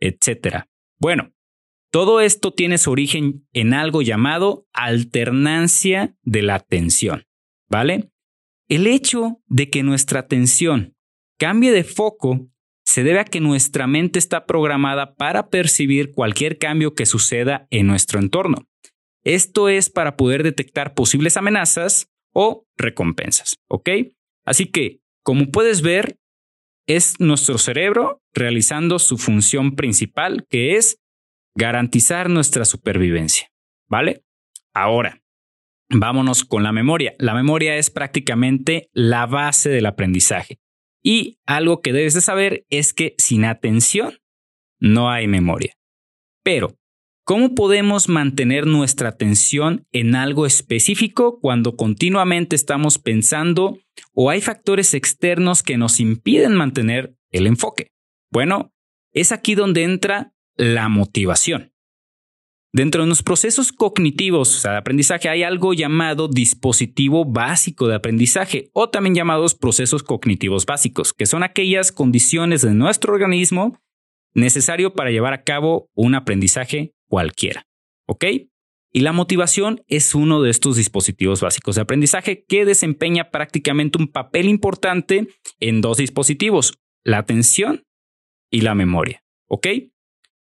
etc. 0.00 0.64
Bueno, 0.98 1.32
todo 1.90 2.20
esto 2.20 2.52
tiene 2.52 2.78
su 2.78 2.90
origen 2.90 3.46
en 3.52 3.72
algo 3.72 4.02
llamado 4.02 4.66
alternancia 4.72 6.16
de 6.22 6.42
la 6.42 6.56
atención, 6.56 7.24
¿vale? 7.70 8.10
El 8.68 8.88
hecho 8.88 9.40
de 9.46 9.70
que 9.70 9.82
nuestra 9.82 10.20
atención 10.20 10.96
cambie 11.38 11.70
de 11.70 11.84
foco 11.84 12.48
se 12.94 13.02
debe 13.02 13.18
a 13.18 13.24
que 13.24 13.40
nuestra 13.40 13.88
mente 13.88 14.20
está 14.20 14.46
programada 14.46 15.16
para 15.16 15.48
percibir 15.48 16.12
cualquier 16.12 16.58
cambio 16.58 16.94
que 16.94 17.06
suceda 17.06 17.66
en 17.70 17.88
nuestro 17.88 18.20
entorno. 18.20 18.68
Esto 19.24 19.68
es 19.68 19.90
para 19.90 20.16
poder 20.16 20.44
detectar 20.44 20.94
posibles 20.94 21.36
amenazas 21.36 22.08
o 22.32 22.68
recompensas, 22.76 23.56
¿ok? 23.68 23.90
Así 24.44 24.66
que, 24.66 25.00
como 25.24 25.50
puedes 25.50 25.82
ver, 25.82 26.20
es 26.86 27.18
nuestro 27.18 27.58
cerebro 27.58 28.22
realizando 28.32 29.00
su 29.00 29.18
función 29.18 29.74
principal, 29.74 30.46
que 30.48 30.76
es 30.76 31.00
garantizar 31.56 32.30
nuestra 32.30 32.64
supervivencia, 32.64 33.48
¿vale? 33.88 34.22
Ahora, 34.72 35.20
vámonos 35.90 36.44
con 36.44 36.62
la 36.62 36.70
memoria. 36.70 37.16
La 37.18 37.34
memoria 37.34 37.74
es 37.74 37.90
prácticamente 37.90 38.88
la 38.92 39.26
base 39.26 39.68
del 39.68 39.86
aprendizaje. 39.86 40.60
Y 41.04 41.38
algo 41.46 41.82
que 41.82 41.92
debes 41.92 42.14
de 42.14 42.22
saber 42.22 42.64
es 42.70 42.94
que 42.94 43.14
sin 43.18 43.44
atención 43.44 44.18
no 44.80 45.10
hay 45.10 45.28
memoria. 45.28 45.74
Pero, 46.42 46.78
¿cómo 47.24 47.54
podemos 47.54 48.08
mantener 48.08 48.66
nuestra 48.66 49.10
atención 49.10 49.86
en 49.92 50.14
algo 50.14 50.46
específico 50.46 51.38
cuando 51.40 51.76
continuamente 51.76 52.56
estamos 52.56 52.98
pensando 52.98 53.78
o 54.14 54.30
hay 54.30 54.40
factores 54.40 54.94
externos 54.94 55.62
que 55.62 55.76
nos 55.76 56.00
impiden 56.00 56.54
mantener 56.54 57.14
el 57.30 57.46
enfoque? 57.46 57.88
Bueno, 58.32 58.72
es 59.12 59.30
aquí 59.30 59.54
donde 59.54 59.82
entra 59.82 60.32
la 60.56 60.88
motivación. 60.88 61.73
Dentro 62.74 63.02
de 63.02 63.08
los 63.08 63.22
procesos 63.22 63.70
cognitivos 63.70 64.64
de 64.64 64.76
aprendizaje 64.76 65.28
hay 65.28 65.44
algo 65.44 65.74
llamado 65.74 66.26
dispositivo 66.26 67.24
básico 67.24 67.86
de 67.86 67.94
aprendizaje 67.94 68.68
o 68.72 68.90
también 68.90 69.14
llamados 69.14 69.54
procesos 69.54 70.02
cognitivos 70.02 70.66
básicos, 70.66 71.12
que 71.12 71.26
son 71.26 71.44
aquellas 71.44 71.92
condiciones 71.92 72.62
de 72.62 72.74
nuestro 72.74 73.14
organismo 73.14 73.80
necesario 74.34 74.92
para 74.92 75.12
llevar 75.12 75.34
a 75.34 75.44
cabo 75.44 75.88
un 75.94 76.16
aprendizaje 76.16 76.96
cualquiera. 77.08 77.68
¿Ok? 78.08 78.24
Y 78.92 79.00
la 79.02 79.12
motivación 79.12 79.84
es 79.86 80.16
uno 80.16 80.42
de 80.42 80.50
estos 80.50 80.74
dispositivos 80.74 81.42
básicos 81.42 81.76
de 81.76 81.82
aprendizaje 81.82 82.44
que 82.44 82.64
desempeña 82.64 83.30
prácticamente 83.30 83.98
un 83.98 84.08
papel 84.08 84.48
importante 84.48 85.28
en 85.60 85.80
dos 85.80 85.98
dispositivos, 85.98 86.80
la 87.04 87.18
atención 87.18 87.84
y 88.50 88.62
la 88.62 88.74
memoria. 88.74 89.22
¿Ok? 89.46 89.68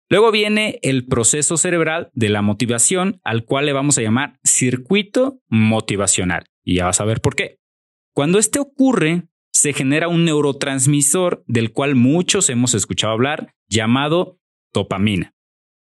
Luego 0.09 0.31
viene 0.31 0.79
el 0.81 1.05
proceso 1.05 1.55
cerebral 1.55 2.09
de 2.13 2.29
la 2.29 2.41
motivación, 2.41 3.21
al 3.23 3.45
cual 3.45 3.67
le 3.67 3.73
vamos 3.73 3.97
a 3.97 4.01
llamar 4.01 4.39
circuito 4.43 5.39
motivacional. 5.47 6.45
Y 6.63 6.75
ya 6.77 6.85
vas 6.85 6.99
a 6.99 7.05
ver 7.05 7.21
por 7.21 7.35
qué. 7.35 7.59
Cuando 8.13 8.39
este 8.39 8.59
ocurre, 8.59 9.27
se 9.51 9.73
genera 9.73 10.07
un 10.07 10.25
neurotransmisor 10.25 11.43
del 11.47 11.73
cual 11.73 11.95
muchos 11.95 12.49
hemos 12.49 12.73
escuchado 12.73 13.13
hablar, 13.13 13.55
llamado 13.67 14.39
dopamina. 14.73 15.35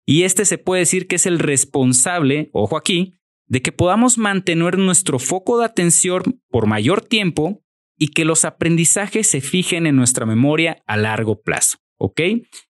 Y 0.06 0.24
este 0.24 0.46
se 0.46 0.58
puede 0.58 0.82
decir 0.82 1.08
que 1.08 1.16
es 1.16 1.26
el 1.26 1.40
responsable, 1.40 2.50
ojo 2.54 2.78
aquí, 2.78 3.16
de 3.48 3.62
que 3.62 3.72
podamos 3.72 4.18
mantener 4.18 4.78
nuestro 4.78 5.20
foco 5.20 5.60
de 5.60 5.66
atención 5.66 6.42
por 6.50 6.68
mayor 6.68 7.02
tiempo 7.02 7.64
y 7.98 8.10
que 8.10 8.26
los 8.26 8.46
aprendizajes 8.46 9.28
se 9.28 9.42
fijen 9.42 9.88
en 9.88 9.96
nuestra 9.96 10.26
memoria 10.26 10.84
a 10.86 10.98
largo 10.98 11.42
plazo, 11.42 11.78
¿ok? 11.98 12.22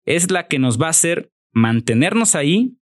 Es 0.06 0.32
la 0.32 0.48
que 0.48 0.60
nos 0.60 0.82
va 0.82 0.88
a 0.88 0.92
hacer 0.92 1.31
mantenernos 1.52 2.36
ahí 2.36 2.78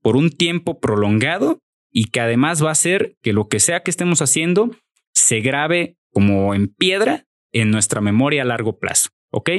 por 0.00 0.16
un 0.16 0.30
tiempo 0.30 0.80
prolongado 0.80 1.58
y 1.90 2.06
que 2.06 2.20
además 2.20 2.62
va 2.62 2.68
a 2.70 2.72
hacer 2.72 3.16
que 3.22 3.32
lo 3.32 3.48
que 3.48 3.60
sea 3.60 3.82
que 3.82 3.90
estemos 3.90 4.22
haciendo 4.22 4.70
se 5.12 5.40
grabe 5.40 5.96
como 6.10 6.54
en 6.54 6.68
piedra 6.68 7.26
en 7.52 7.70
nuestra 7.70 8.00
memoria 8.00 8.42
a 8.42 8.46
largo 8.46 8.78
plazo, 8.78 9.10
¿ok? 9.30 9.50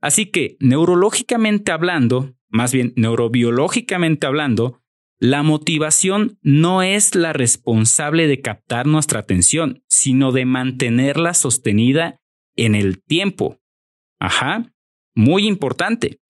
Así 0.00 0.26
que 0.26 0.56
neurológicamente 0.60 1.72
hablando, 1.72 2.34
más 2.48 2.72
bien 2.72 2.92
neurobiológicamente 2.96 4.26
hablando, 4.26 4.80
la 5.18 5.42
motivación 5.42 6.38
no 6.42 6.82
es 6.82 7.14
la 7.14 7.32
responsable 7.32 8.26
de 8.26 8.40
captar 8.40 8.86
nuestra 8.86 9.20
atención, 9.20 9.82
sino 9.88 10.32
de 10.32 10.44
mantenerla 10.44 11.32
sostenida 11.32 12.20
en 12.54 12.74
el 12.74 13.02
tiempo. 13.02 13.58
Ajá, 14.18 14.72
muy 15.14 15.46
importante. 15.46 16.20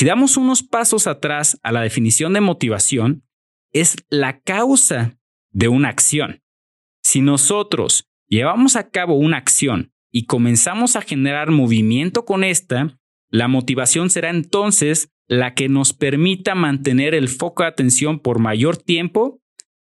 Si 0.00 0.06
damos 0.06 0.38
unos 0.38 0.62
pasos 0.62 1.06
atrás 1.06 1.60
a 1.62 1.72
la 1.72 1.82
definición 1.82 2.32
de 2.32 2.40
motivación, 2.40 3.22
es 3.70 3.96
la 4.08 4.40
causa 4.40 5.20
de 5.50 5.68
una 5.68 5.90
acción. 5.90 6.40
Si 7.02 7.20
nosotros 7.20 8.08
llevamos 8.26 8.76
a 8.76 8.88
cabo 8.88 9.16
una 9.16 9.36
acción 9.36 9.92
y 10.10 10.24
comenzamos 10.24 10.96
a 10.96 11.02
generar 11.02 11.50
movimiento 11.50 12.24
con 12.24 12.44
esta, 12.44 12.98
la 13.28 13.46
motivación 13.46 14.08
será 14.08 14.30
entonces 14.30 15.10
la 15.28 15.52
que 15.52 15.68
nos 15.68 15.92
permita 15.92 16.54
mantener 16.54 17.14
el 17.14 17.28
foco 17.28 17.62
de 17.62 17.68
atención 17.68 18.20
por 18.20 18.38
mayor 18.38 18.78
tiempo 18.78 19.42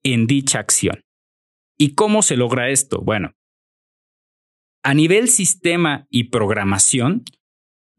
en 0.02 0.26
dicha 0.26 0.59
acción. 0.59 1.05
¿Y 1.79 1.95
cómo 1.95 2.23
se 2.23 2.37
logra 2.37 2.71
esto? 2.71 3.00
Bueno, 3.00 3.37
a 4.83 4.93
nivel 4.93 5.29
sistema 5.29 6.09
y 6.11 6.31
programación, 6.31 7.23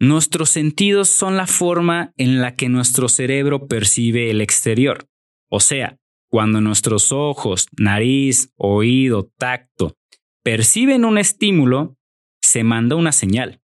nuestros 0.01 0.49
sentidos 0.49 1.09
son 1.09 1.37
la 1.37 1.45
forma 1.45 2.11
en 2.17 2.41
la 2.41 2.55
que 2.55 2.69
nuestro 2.69 3.07
cerebro 3.07 3.67
percibe 3.67 4.31
el 4.31 4.41
exterior. 4.41 5.07
O 5.47 5.59
sea, 5.59 5.99
cuando 6.27 6.59
nuestros 6.59 7.11
ojos, 7.11 7.67
nariz, 7.77 8.51
oído, 8.57 9.31
tacto 9.37 9.95
perciben 10.43 11.05
un 11.05 11.19
estímulo, 11.19 11.97
se 12.41 12.63
manda 12.63 12.95
una 12.95 13.11
señal. 13.11 13.61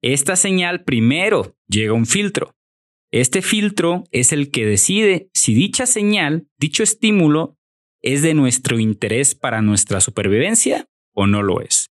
Esta 0.00 0.34
señal 0.34 0.82
primero 0.82 1.54
llega 1.68 1.90
a 1.90 1.94
un 1.94 2.06
filtro. 2.06 2.54
Este 3.12 3.42
filtro 3.42 4.04
es 4.12 4.32
el 4.32 4.50
que 4.50 4.64
decide 4.64 5.28
si 5.34 5.52
dicha 5.52 5.84
señal, 5.84 6.48
dicho 6.58 6.82
estímulo, 6.82 7.58
es 8.00 8.22
de 8.22 8.32
nuestro 8.32 8.78
interés 8.78 9.34
para 9.34 9.60
nuestra 9.60 10.00
supervivencia 10.00 10.86
o 11.12 11.26
no 11.26 11.42
lo 11.42 11.60
es. 11.60 11.90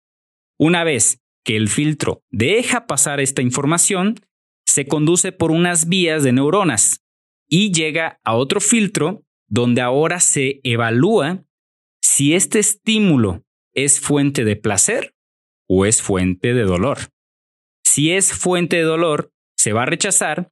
Una 0.57 0.85
vez 0.85 1.21
que 1.47 1.57
el 1.57 1.69
filtro 1.69 2.25
deja 2.31 2.89
pasar 2.89 3.21
esta 3.21 3.41
información, 3.41 4.17
se 4.67 4.87
conduce 4.87 5.31
por 5.31 5.53
unas 5.53 5.89
vías 5.89 6.25
de 6.25 6.33
neuronas 6.33 7.05
y 7.49 7.73
llega 7.73 8.19
a 8.25 8.35
otro 8.35 8.61
filtro 8.61 9.23
donde 9.49 9.81
ahora 9.81 10.19
se 10.19 10.61
evalúa 10.65 11.45
si 12.03 12.35
este 12.35 12.59
estímulo 12.59 13.45
es 13.75 14.01
fuente 14.01 14.45
de 14.45 14.57
placer 14.57 15.15
o 15.69 15.87
es 15.87 16.03
fuente 16.03 16.53
de 16.53 16.65
dolor. 16.65 16.99
Si 17.85 18.11
es 18.11 18.33
fuente 18.33 18.77
de 18.77 18.83
dolor, 18.83 19.31
se 19.57 19.73
va 19.73 19.85
a 19.85 19.87
rechazar 19.87 20.51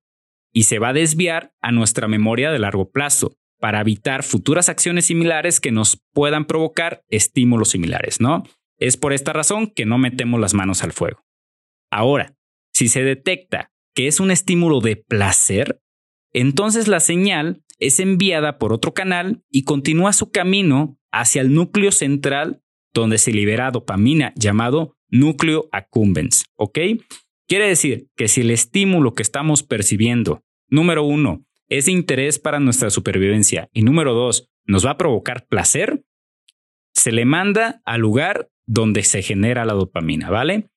y 0.53 0.63
se 0.63 0.79
va 0.79 0.91
a 0.91 0.95
desviar 0.95 1.53
a 1.61 1.73
nuestra 1.73 2.07
memoria 2.07 2.53
de 2.53 2.61
largo 2.61 2.93
plazo 2.93 3.37
para 3.59 3.81
evitar 3.81 4.23
futuras 4.23 4.69
acciones 4.69 5.07
similares 5.07 5.59
que 5.59 5.73
nos 5.73 6.01
puedan 6.13 6.45
provocar 6.45 7.03
estímulos 7.09 7.71
similares, 7.71 8.21
¿no? 8.21 8.45
Es 8.79 8.97
por 8.97 9.13
esta 9.13 9.33
razón 9.33 9.69
que 9.69 9.87
no 9.87 9.99
metemos 9.99 10.41
las 10.41 10.55
manos 10.55 10.83
al 10.83 10.93
fuego. 10.93 11.25
Ahora, 11.91 12.35
si 12.73 12.89
se 12.89 13.03
detecta 13.03 13.71
que 13.95 14.09
es 14.09 14.21
un 14.21 14.31
estímulo 14.31 14.81
de 14.81 14.97
placer, 14.97 15.81
entonces 16.33 16.89
la 16.89 17.01
señal 17.01 17.63
es 17.79 18.01
enviada 18.01 18.59
por 18.59 18.73
otro 18.73 18.93
canal 18.93 19.43
y 19.51 19.65
continúa 19.65 20.13
su 20.13 20.31
camino 20.31 20.99
hacia 21.13 21.43
el 21.43 21.55
núcleo 21.55 21.93
central 21.93 22.63
donde 22.93 23.19
se 23.19 23.33
libera 23.33 23.71
dopamina 23.71 24.33
llamado 24.37 24.97
núcleo 25.09 25.69
accumbens, 25.73 26.47
¿ok? 26.57 26.79
Quiere 27.47 27.69
decir 27.69 28.09
que 28.17 28.29
si 28.29 28.41
el 28.41 28.51
estímulo 28.51 29.15
que 29.15 29.23
estamos 29.23 29.63
percibiendo, 29.63 30.43
número 30.69 31.05
uno, 31.05 31.45
es 31.69 31.87
de 31.87 31.93
interés 31.93 32.39
para 32.39 32.61
nuestra 32.61 32.91
supervivencia 32.91 33.69
y 33.73 33.83
número 33.83 34.15
dos, 34.15 34.49
nos 34.65 34.87
va 34.87 34.93
a 34.93 34.97
provocar 34.97 35.47
placer, 35.47 36.05
se 36.95 37.13
le 37.13 37.25
manda 37.25 37.83
al 37.85 38.01
lugar 38.01 38.49
donde 38.67 39.03
se 39.03 39.23
genera 39.23 39.65
la 39.65 39.75
dopamina, 39.75 40.31
¿vale? 40.31 40.69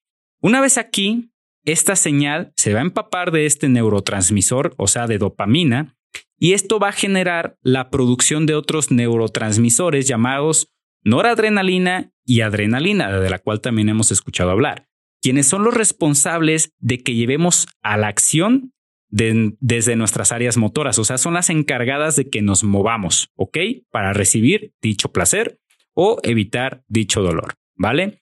Una 0.41 0.61
vez 0.61 0.77
aquí, 0.77 1.31
esta 1.65 1.95
señal 1.95 2.53
se 2.55 2.73
va 2.73 2.79
a 2.79 2.83
empapar 2.83 3.31
de 3.31 3.45
este 3.45 3.69
neurotransmisor, 3.69 4.73
o 4.77 4.87
sea, 4.87 5.07
de 5.07 5.17
dopamina, 5.17 5.95
y 6.39 6.53
esto 6.53 6.79
va 6.79 6.89
a 6.89 6.93
generar 6.93 7.57
la 7.61 7.89
producción 7.89 8.45
de 8.45 8.55
otros 8.55 8.91
neurotransmisores 8.91 10.07
llamados 10.07 10.69
noradrenalina 11.03 12.11
y 12.25 12.41
adrenalina, 12.41 13.19
de 13.19 13.29
la 13.29 13.39
cual 13.39 13.61
también 13.61 13.89
hemos 13.89 14.11
escuchado 14.11 14.51
hablar 14.51 14.87
quienes 15.21 15.47
son 15.47 15.63
los 15.63 15.73
responsables 15.73 16.73
de 16.79 17.03
que 17.03 17.15
llevemos 17.15 17.67
a 17.81 17.97
la 17.97 18.07
acción 18.07 18.73
desde 19.09 19.95
nuestras 19.95 20.33
áreas 20.33 20.57
motoras, 20.57 20.99
o 20.99 21.05
sea, 21.05 21.17
son 21.17 21.33
las 21.33 21.49
encargadas 21.49 22.17
de 22.17 22.29
que 22.29 22.41
nos 22.41 22.65
movamos, 22.65 23.29
¿ok? 23.35 23.57
Para 23.89 24.11
recibir 24.11 24.73
dicho 24.81 25.13
placer 25.13 25.59
o 25.93 26.17
evitar 26.23 26.83
dicho 26.87 27.21
dolor, 27.21 27.55
¿vale? 27.77 28.21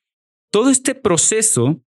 Todo 0.52 0.70
este 0.70 0.96
proceso 0.96 1.82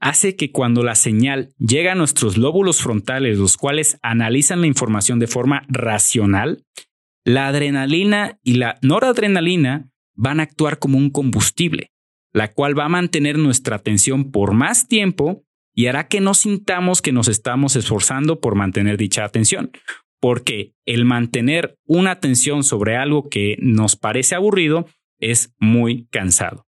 hace 0.00 0.36
que 0.36 0.50
cuando 0.52 0.82
la 0.82 0.94
señal 0.94 1.54
llega 1.58 1.92
a 1.92 1.96
nuestros 1.96 2.36
lóbulos 2.36 2.82
frontales, 2.82 3.38
los 3.38 3.56
cuales 3.56 3.98
analizan 4.02 4.60
la 4.60 4.66
información 4.66 5.18
de 5.18 5.26
forma 5.26 5.64
racional, 5.68 6.64
la 7.24 7.48
adrenalina 7.48 8.38
y 8.42 8.54
la 8.54 8.78
noradrenalina 8.82 9.88
van 10.14 10.40
a 10.40 10.44
actuar 10.44 10.78
como 10.78 10.98
un 10.98 11.10
combustible 11.10 11.90
la 12.34 12.52
cual 12.52 12.78
va 12.78 12.84
a 12.84 12.90
mantener 12.90 13.38
nuestra 13.38 13.76
atención 13.76 14.30
por 14.30 14.52
más 14.52 14.88
tiempo 14.88 15.44
y 15.72 15.86
hará 15.86 16.08
que 16.08 16.20
no 16.20 16.34
sintamos 16.34 17.00
que 17.00 17.12
nos 17.12 17.28
estamos 17.28 17.76
esforzando 17.76 18.40
por 18.40 18.56
mantener 18.56 18.98
dicha 18.98 19.24
atención, 19.24 19.70
porque 20.20 20.74
el 20.84 21.04
mantener 21.04 21.78
una 21.86 22.10
atención 22.10 22.64
sobre 22.64 22.96
algo 22.96 23.28
que 23.28 23.56
nos 23.60 23.96
parece 23.96 24.34
aburrido 24.34 24.86
es 25.20 25.54
muy 25.58 26.06
cansado. 26.10 26.63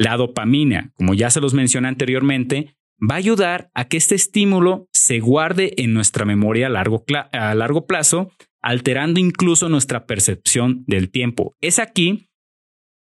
La 0.00 0.16
dopamina, 0.16 0.94
como 0.94 1.12
ya 1.12 1.28
se 1.28 1.42
los 1.42 1.52
mencioné 1.52 1.88
anteriormente, 1.88 2.74
va 2.98 3.16
a 3.16 3.18
ayudar 3.18 3.70
a 3.74 3.84
que 3.84 3.98
este 3.98 4.14
estímulo 4.14 4.88
se 4.94 5.20
guarde 5.20 5.74
en 5.76 5.92
nuestra 5.92 6.24
memoria 6.24 6.68
a 6.68 6.70
largo, 6.70 7.04
a 7.32 7.54
largo 7.54 7.86
plazo, 7.86 8.30
alterando 8.62 9.20
incluso 9.20 9.68
nuestra 9.68 10.06
percepción 10.06 10.84
del 10.86 11.10
tiempo. 11.10 11.54
Es 11.60 11.78
aquí 11.78 12.30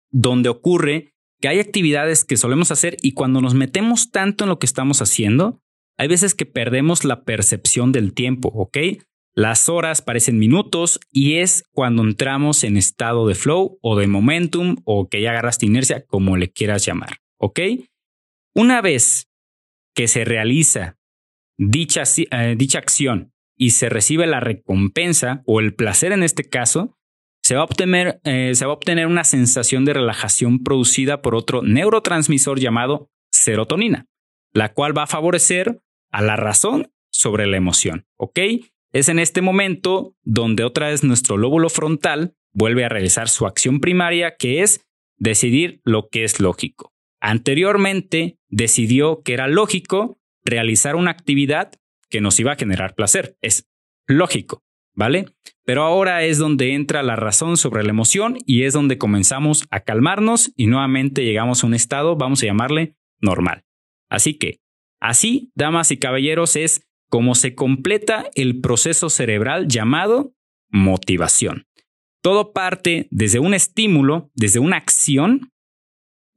donde 0.10 0.48
ocurre 0.48 1.12
que 1.42 1.50
hay 1.50 1.60
actividades 1.60 2.24
que 2.24 2.38
solemos 2.38 2.72
hacer 2.72 2.96
y 3.02 3.12
cuando 3.12 3.42
nos 3.42 3.56
metemos 3.56 4.12
tanto 4.12 4.46
en 4.46 4.50
lo 4.50 4.58
que 4.58 4.66
estamos 4.66 5.02
haciendo, 5.02 5.60
hay 5.98 6.08
veces 6.08 6.34
que 6.34 6.46
perdemos 6.46 7.04
la 7.04 7.26
percepción 7.26 7.92
del 7.92 8.14
tiempo, 8.14 8.48
¿ok? 8.56 8.78
Las 9.38 9.68
horas 9.68 10.02
parecen 10.02 10.40
minutos 10.40 11.00
y 11.12 11.36
es 11.36 11.66
cuando 11.74 12.04
entramos 12.04 12.64
en 12.64 12.78
estado 12.78 13.28
de 13.28 13.36
flow 13.36 13.78
o 13.82 13.98
de 13.98 14.08
momentum 14.08 14.78
o 14.86 15.10
que 15.10 15.22
ya 15.22 15.32
agarraste 15.32 15.66
inercia, 15.66 16.06
como 16.06 16.38
le 16.38 16.52
quieras 16.52 16.86
llamar, 16.86 17.18
¿ok? 17.38 17.60
Una 18.56 18.82
vez 18.82 19.30
que 19.94 20.08
se 20.08 20.24
realiza 20.24 20.98
dicha, 21.58 22.04
eh, 22.32 22.58
acción 22.78 23.34
y 23.58 23.72
se 23.72 23.90
recibe 23.90 24.26
la 24.26 24.40
recompensa 24.40 25.44
o 25.46 25.60
el 25.60 25.74
placer 25.76 26.14
en 26.14 26.24
este 26.24 26.48
caso, 26.48 26.98
se 27.44 27.56
va, 27.56 27.62
a 27.62 27.66
obtener, 27.66 28.22
eh, 28.24 28.56
se 28.56 28.66
va 28.66 28.72
a 28.72 28.76
obtener 28.76 29.06
una 29.06 29.26
sensación 29.26 29.84
de 29.84 29.94
relajación 29.94 30.64
producida 30.64 31.22
por 31.22 31.36
otro 31.36 31.62
neurotransmisor 31.62 32.60
llamado 32.60 33.12
serotonina, 33.32 34.08
la 34.54 34.74
cual 34.74 34.98
va 34.98 35.04
a 35.04 35.08
favorecer 35.08 35.82
a 36.10 36.22
la 36.22 36.38
razón 36.38 36.92
sobre 37.12 37.48
la 37.48 37.58
emoción. 37.58 38.08
Es 38.96 39.10
en 39.10 39.20
este 39.20 39.42
momento 39.42 40.16
donde 40.24 40.64
otra 40.64 40.88
vez 40.88 41.04
nuestro 41.04 41.36
lóbulo 41.36 41.68
frontal 41.68 42.34
vuelve 42.54 42.86
a 42.86 42.90
realizar 42.90 43.28
su 43.28 43.46
acción 43.46 43.82
primaria, 43.82 44.38
que 44.38 44.62
es 44.62 44.86
decidir 45.18 45.82
lo 45.84 46.08
que 46.08 46.24
es 46.24 46.40
lógico. 46.40 46.94
Anteriormente 47.20 48.38
decidió 48.48 49.22
que 49.22 49.34
era 49.34 49.50
lógico 49.50 50.18
realizar 50.46 50.96
una 50.96 51.12
actividad 51.12 51.74
que 52.10 52.22
nos 52.22 52.40
iba 52.40 52.54
a 52.54 52.56
generar 52.56 52.96
placer. 52.96 53.36
Es 53.42 53.68
lógico. 54.08 54.64
¿vale? 54.94 55.26
Pero 55.66 55.84
ahora 55.84 56.24
es 56.24 56.38
donde 56.38 56.74
entra 56.74 57.04
la 57.04 57.18
razón 57.18 57.58
sobre 57.58 57.84
la 57.84 57.90
emoción 57.90 58.38
y 58.46 58.64
es 58.64 58.72
donde 58.72 58.98
comenzamos 58.98 59.66
a 59.72 59.82
calmarnos 59.82 60.54
y 60.56 60.68
nuevamente 60.68 61.26
llegamos 61.26 61.62
a 61.62 61.68
un 61.68 61.74
estado, 61.74 62.16
vamos 62.16 62.42
a 62.42 62.46
llamarle 62.46 62.96
normal. 63.20 63.66
Así 64.10 64.36
que, 64.36 64.62
así, 65.02 65.52
damas 65.54 65.92
y 65.92 65.98
caballeros, 65.98 66.56
es 66.56 66.85
como 67.10 67.36
se 67.36 67.56
completa 67.56 68.30
el 68.36 68.62
proceso 68.62 69.10
cerebral 69.10 69.68
llamado 69.68 70.34
motivación. 70.70 71.66
Todo 72.22 72.54
parte 72.54 73.08
desde 73.12 73.40
un 73.40 73.54
estímulo, 73.54 74.32
desde 74.34 74.60
una 74.60 74.78
acción, 74.78 75.52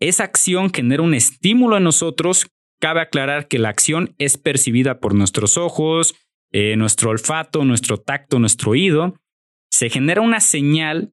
esa 0.00 0.24
acción 0.24 0.72
genera 0.72 1.02
un 1.02 1.14
estímulo 1.14 1.76
en 1.76 1.84
nosotros. 1.84 2.46
Cabe 2.80 3.00
aclarar 3.00 3.48
que 3.48 3.58
la 3.58 3.68
acción 3.68 4.14
es 4.18 4.38
percibida 4.38 5.00
por 5.00 5.14
nuestros 5.14 5.56
ojos, 5.56 6.14
eh, 6.52 6.76
nuestro 6.76 7.10
olfato, 7.10 7.64
nuestro 7.64 7.98
tacto, 7.98 8.38
nuestro 8.38 8.72
oído. 8.72 9.16
Se 9.70 9.90
genera 9.90 10.20
una 10.20 10.40
señal 10.40 11.12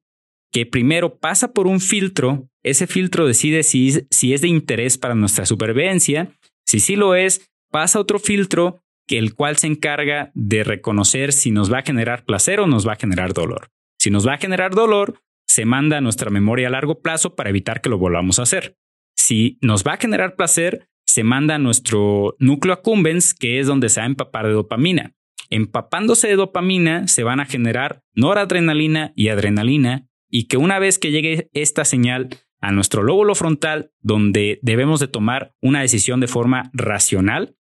que 0.52 0.66
primero 0.66 1.18
pasa 1.18 1.52
por 1.52 1.66
un 1.66 1.80
filtro. 1.80 2.48
Ese 2.62 2.86
filtro 2.86 3.26
decide 3.26 3.64
si, 3.64 4.06
si 4.10 4.32
es 4.32 4.40
de 4.40 4.48
interés 4.48 4.98
para 4.98 5.14
nuestra 5.14 5.46
supervivencia. 5.46 6.30
Si 6.64 6.78
sí 6.78 6.94
lo 6.94 7.16
es, 7.16 7.50
pasa 7.70 7.98
otro 7.98 8.18
filtro 8.18 8.82
que 9.06 9.18
el 9.18 9.34
cual 9.34 9.56
se 9.56 9.66
encarga 9.66 10.30
de 10.34 10.64
reconocer 10.64 11.32
si 11.32 11.50
nos 11.50 11.72
va 11.72 11.78
a 11.78 11.82
generar 11.82 12.24
placer 12.24 12.60
o 12.60 12.66
nos 12.66 12.86
va 12.86 12.92
a 12.92 12.96
generar 12.96 13.32
dolor. 13.32 13.70
Si 13.98 14.10
nos 14.10 14.26
va 14.26 14.34
a 14.34 14.38
generar 14.38 14.74
dolor, 14.74 15.20
se 15.46 15.64
manda 15.64 15.98
a 15.98 16.00
nuestra 16.00 16.30
memoria 16.30 16.68
a 16.68 16.70
largo 16.70 17.00
plazo 17.00 17.34
para 17.34 17.50
evitar 17.50 17.80
que 17.80 17.88
lo 17.88 17.98
volvamos 17.98 18.38
a 18.38 18.42
hacer. 18.42 18.76
Si 19.16 19.58
nos 19.62 19.84
va 19.84 19.94
a 19.94 19.98
generar 19.98 20.36
placer, 20.36 20.88
se 21.06 21.24
manda 21.24 21.54
a 21.54 21.58
nuestro 21.58 22.36
núcleo 22.38 22.74
accumbens, 22.74 23.32
que 23.32 23.58
es 23.58 23.66
donde 23.66 23.88
se 23.88 24.00
va 24.00 24.04
a 24.04 24.10
empapar 24.10 24.46
de 24.46 24.52
dopamina. 24.52 25.14
Empapándose 25.48 26.28
de 26.28 26.36
dopamina, 26.36 27.06
se 27.08 27.22
van 27.22 27.40
a 27.40 27.46
generar 27.46 28.02
noradrenalina 28.14 29.12
y 29.14 29.28
adrenalina, 29.28 30.08
y 30.28 30.48
que 30.48 30.56
una 30.56 30.78
vez 30.78 30.98
que 30.98 31.12
llegue 31.12 31.48
esta 31.52 31.84
señal 31.84 32.28
a 32.60 32.72
nuestro 32.72 33.02
lóbulo 33.02 33.34
frontal, 33.34 33.92
donde 34.00 34.58
debemos 34.62 35.00
de 35.00 35.08
tomar 35.08 35.54
una 35.62 35.80
decisión 35.80 36.20
de 36.20 36.26
forma 36.26 36.70
racional, 36.72 37.56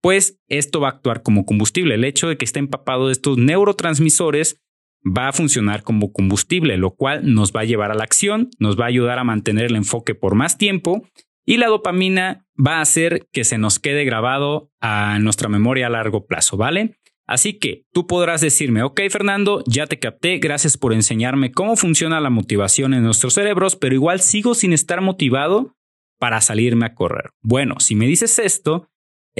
pues 0.00 0.38
esto 0.48 0.80
va 0.80 0.88
a 0.88 0.92
actuar 0.92 1.22
como 1.22 1.44
combustible. 1.44 1.94
El 1.94 2.04
hecho 2.04 2.28
de 2.28 2.36
que 2.36 2.44
esté 2.44 2.58
empapado 2.58 3.06
de 3.06 3.12
estos 3.12 3.38
neurotransmisores 3.38 4.60
va 5.04 5.28
a 5.28 5.32
funcionar 5.32 5.82
como 5.82 6.12
combustible, 6.12 6.76
lo 6.76 6.92
cual 6.92 7.32
nos 7.32 7.52
va 7.52 7.60
a 7.60 7.64
llevar 7.64 7.90
a 7.90 7.94
la 7.94 8.04
acción, 8.04 8.50
nos 8.58 8.78
va 8.78 8.84
a 8.84 8.88
ayudar 8.88 9.18
a 9.18 9.24
mantener 9.24 9.66
el 9.66 9.76
enfoque 9.76 10.14
por 10.14 10.34
más 10.34 10.58
tiempo 10.58 11.06
y 11.44 11.56
la 11.56 11.68
dopamina 11.68 12.46
va 12.58 12.78
a 12.78 12.82
hacer 12.82 13.26
que 13.32 13.44
se 13.44 13.58
nos 13.58 13.78
quede 13.78 14.04
grabado 14.04 14.70
a 14.80 15.18
nuestra 15.18 15.48
memoria 15.48 15.86
a 15.86 15.90
largo 15.90 16.26
plazo, 16.26 16.56
¿vale? 16.56 16.96
Así 17.26 17.58
que 17.58 17.84
tú 17.92 18.06
podrás 18.06 18.40
decirme, 18.40 18.82
ok 18.82 19.00
Fernando, 19.10 19.62
ya 19.66 19.86
te 19.86 19.98
capté, 19.98 20.38
gracias 20.38 20.78
por 20.78 20.94
enseñarme 20.94 21.52
cómo 21.52 21.76
funciona 21.76 22.20
la 22.20 22.30
motivación 22.30 22.94
en 22.94 23.02
nuestros 23.02 23.34
cerebros, 23.34 23.76
pero 23.76 23.94
igual 23.94 24.20
sigo 24.20 24.54
sin 24.54 24.72
estar 24.72 25.02
motivado 25.02 25.76
para 26.18 26.40
salirme 26.40 26.86
a 26.86 26.94
correr. 26.94 27.30
Bueno, 27.42 27.80
si 27.80 27.94
me 27.94 28.06
dices 28.06 28.38
esto, 28.38 28.88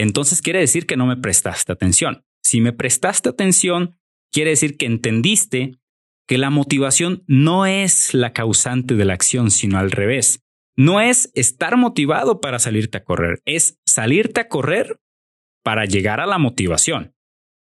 entonces 0.02 0.42
quiere 0.42 0.60
decir 0.60 0.86
que 0.86 0.96
no 0.96 1.06
me 1.06 1.16
prestaste 1.16 1.72
atención. 1.72 2.24
Si 2.42 2.60
me 2.60 2.72
prestaste 2.72 3.28
atención, 3.28 3.98
quiere 4.32 4.50
decir 4.50 4.76
que 4.76 4.86
entendiste 4.86 5.78
que 6.26 6.38
la 6.38 6.50
motivación 6.50 7.24
no 7.26 7.66
es 7.66 8.14
la 8.14 8.32
causante 8.32 8.94
de 8.94 9.04
la 9.04 9.14
acción, 9.14 9.50
sino 9.50 9.78
al 9.78 9.90
revés. 9.90 10.44
No 10.76 11.00
es 11.00 11.32
estar 11.34 11.76
motivado 11.76 12.40
para 12.40 12.58
salirte 12.58 12.98
a 12.98 13.04
correr, 13.04 13.40
es 13.44 13.80
salirte 13.86 14.40
a 14.40 14.48
correr 14.48 15.00
para 15.64 15.84
llegar 15.84 16.20
a 16.20 16.26
la 16.26 16.38
motivación. 16.38 17.14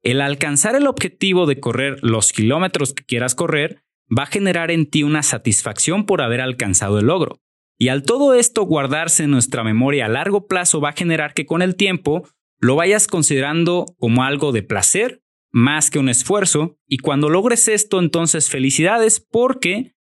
El 0.03 0.21
alcanzar 0.21 0.75
el 0.75 0.87
objetivo 0.87 1.45
de 1.45 1.59
correr 1.59 1.97
los 2.03 2.31
kilómetros 2.31 2.93
que 2.93 3.03
quieras 3.03 3.33
correr 3.33 3.83
va 4.15 4.23
a 4.23 4.27
generar 4.27 4.71
en 4.71 4.89
ti 4.89 5.03
una 5.03 5.23
satisfacción 5.23 6.05
por 6.05 6.21
haber 6.21 6.41
alcanzado 6.41 6.99
el 6.99 7.07
logro. 7.07 7.41
Y 7.79 7.87
al 7.87 8.03
todo 8.03 8.33
esto 8.33 8.63
guardarse 8.63 9.23
en 9.23 9.31
nuestra 9.31 9.63
memoria 9.63 10.05
a 10.05 10.09
largo 10.09 10.47
plazo 10.47 10.81
va 10.81 10.89
a 10.89 10.95
generar 10.97 11.33
que 11.33 11.45
con 11.45 11.61
el 11.61 11.75
tiempo 11.75 12.27
lo 12.59 12.75
vayas 12.75 13.07
considerando 13.07 13.85
como 13.97 14.23
algo 14.23 14.51
de 14.51 14.63
placer 14.63 15.21
más 15.51 15.89
que 15.89 15.97
un 15.97 16.09
esfuerzo, 16.09 16.77
y 16.87 16.99
cuando 16.99 17.29
logres 17.29 17.67
esto, 17.67 17.99
entonces 17.99 18.49
felicidades 18.49 19.19
porque 19.19 19.95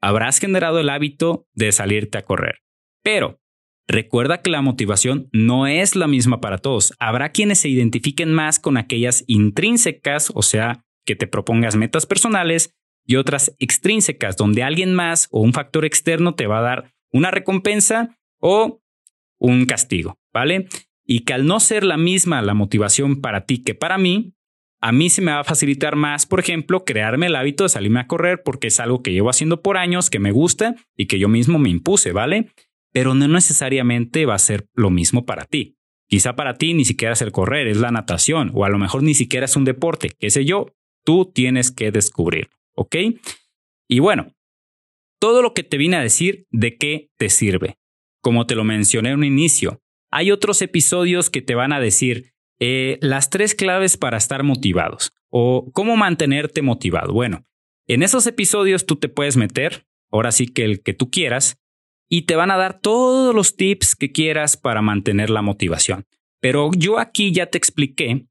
habrás 0.00 0.38
generado 0.38 0.78
el 0.78 0.88
hábito 0.88 1.46
de 1.52 1.72
salirte 1.72 2.16
a 2.16 2.22
correr. 2.22 2.60
Pero 3.02 3.40
recuerda 3.86 4.40
que 4.40 4.48
la 4.48 4.62
motivación 4.62 5.28
no 5.32 5.66
es 5.66 5.94
la 5.94 6.06
misma 6.06 6.40
para 6.40 6.56
todos. 6.56 6.94
Habrá 6.98 7.32
quienes 7.32 7.58
se 7.58 7.68
identifiquen 7.68 8.32
más 8.32 8.58
con 8.58 8.78
aquellas 8.78 9.24
intrínsecas, 9.26 10.32
o 10.34 10.40
sea, 10.40 10.84
que 11.04 11.16
te 11.16 11.26
propongas 11.26 11.76
metas 11.76 12.06
personales, 12.06 12.74
y 13.06 13.16
otras 13.16 13.54
extrínsecas, 13.58 14.38
donde 14.38 14.62
alguien 14.62 14.94
más 14.94 15.28
o 15.30 15.40
un 15.40 15.52
factor 15.52 15.84
externo 15.84 16.34
te 16.34 16.46
va 16.46 16.60
a 16.60 16.62
dar 16.62 16.93
una 17.14 17.30
recompensa 17.30 18.18
o 18.40 18.82
un 19.38 19.66
castigo, 19.66 20.18
¿vale? 20.32 20.66
Y 21.06 21.20
que 21.20 21.32
al 21.32 21.46
no 21.46 21.60
ser 21.60 21.84
la 21.84 21.96
misma 21.96 22.42
la 22.42 22.54
motivación 22.54 23.20
para 23.20 23.46
ti 23.46 23.62
que 23.62 23.74
para 23.74 23.98
mí, 23.98 24.34
a 24.80 24.90
mí 24.90 25.08
se 25.08 25.22
me 25.22 25.30
va 25.30 25.40
a 25.40 25.44
facilitar 25.44 25.96
más, 25.96 26.26
por 26.26 26.40
ejemplo, 26.40 26.84
crearme 26.84 27.26
el 27.26 27.36
hábito 27.36 27.62
de 27.62 27.70
salirme 27.70 28.00
a 28.00 28.08
correr 28.08 28.42
porque 28.42 28.66
es 28.66 28.80
algo 28.80 29.02
que 29.02 29.12
llevo 29.12 29.30
haciendo 29.30 29.62
por 29.62 29.76
años, 29.76 30.10
que 30.10 30.18
me 30.18 30.32
gusta 30.32 30.74
y 30.96 31.06
que 31.06 31.18
yo 31.18 31.28
mismo 31.28 31.58
me 31.58 31.70
impuse, 31.70 32.12
¿vale? 32.12 32.50
Pero 32.92 33.14
no 33.14 33.28
necesariamente 33.28 34.26
va 34.26 34.34
a 34.34 34.38
ser 34.38 34.66
lo 34.74 34.90
mismo 34.90 35.24
para 35.24 35.44
ti. 35.44 35.76
Quizá 36.08 36.34
para 36.34 36.54
ti 36.54 36.74
ni 36.74 36.84
siquiera 36.84 37.14
es 37.14 37.22
el 37.22 37.32
correr, 37.32 37.68
es 37.68 37.76
la 37.76 37.92
natación 37.92 38.50
o 38.54 38.64
a 38.64 38.68
lo 38.68 38.78
mejor 38.78 39.04
ni 39.04 39.14
siquiera 39.14 39.46
es 39.46 39.54
un 39.56 39.64
deporte, 39.64 40.10
qué 40.18 40.30
sé 40.30 40.44
yo, 40.44 40.66
tú 41.04 41.30
tienes 41.32 41.70
que 41.70 41.92
descubrir, 41.92 42.48
¿ok? 42.74 42.96
Y 43.88 44.00
bueno, 44.00 44.32
todo 45.24 45.40
lo 45.40 45.54
que 45.54 45.62
te 45.62 45.78
vine 45.78 45.96
a 45.96 46.02
decir, 46.02 46.46
¿de 46.50 46.76
qué 46.76 47.08
te 47.16 47.30
sirve? 47.30 47.78
Como 48.20 48.46
te 48.46 48.54
lo 48.54 48.62
mencioné 48.62 49.08
en 49.08 49.14
un 49.20 49.24
inicio, 49.24 49.80
hay 50.10 50.30
otros 50.30 50.60
episodios 50.60 51.30
que 51.30 51.40
te 51.40 51.54
van 51.54 51.72
a 51.72 51.80
decir, 51.80 52.34
eh, 52.60 52.98
las 53.00 53.30
tres 53.30 53.54
claves 53.54 53.96
para 53.96 54.18
estar 54.18 54.42
motivados 54.42 55.14
o 55.30 55.70
cómo 55.72 55.96
mantenerte 55.96 56.60
motivado. 56.60 57.14
Bueno, 57.14 57.46
en 57.86 58.02
esos 58.02 58.26
episodios 58.26 58.84
tú 58.84 58.96
te 58.96 59.08
puedes 59.08 59.38
meter, 59.38 59.86
ahora 60.12 60.30
sí 60.30 60.46
que 60.46 60.66
el 60.66 60.82
que 60.82 60.92
tú 60.92 61.10
quieras, 61.10 61.56
y 62.10 62.26
te 62.26 62.36
van 62.36 62.50
a 62.50 62.58
dar 62.58 62.78
todos 62.78 63.34
los 63.34 63.56
tips 63.56 63.96
que 63.96 64.12
quieras 64.12 64.58
para 64.58 64.82
mantener 64.82 65.30
la 65.30 65.40
motivación. 65.40 66.04
Pero 66.42 66.70
yo 66.76 66.98
aquí 66.98 67.32
ya 67.32 67.46
te 67.46 67.56
expliqué 67.56 68.26